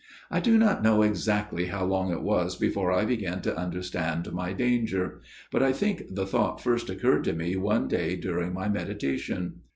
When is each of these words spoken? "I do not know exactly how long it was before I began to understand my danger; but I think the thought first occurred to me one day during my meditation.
"I 0.31 0.39
do 0.39 0.57
not 0.57 0.81
know 0.81 1.03
exactly 1.03 1.67
how 1.67 1.85
long 1.85 2.11
it 2.11 2.23
was 2.23 2.55
before 2.55 2.91
I 2.91 3.05
began 3.05 3.39
to 3.43 3.55
understand 3.55 4.33
my 4.33 4.51
danger; 4.51 5.21
but 5.51 5.61
I 5.61 5.71
think 5.71 6.15
the 6.15 6.25
thought 6.25 6.59
first 6.59 6.89
occurred 6.89 7.23
to 7.25 7.33
me 7.33 7.55
one 7.55 7.87
day 7.87 8.15
during 8.15 8.51
my 8.51 8.67
meditation. 8.67 9.59